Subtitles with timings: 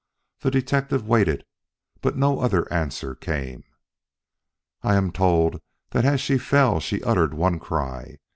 [0.39, 1.45] The detective waited,
[2.01, 3.63] but no other answer came.
[4.81, 8.17] "I am told that as she fell she uttered one cry.